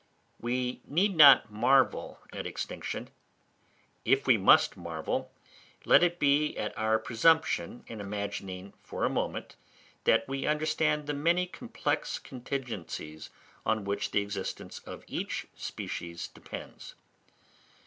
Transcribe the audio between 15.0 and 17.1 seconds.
each species depends.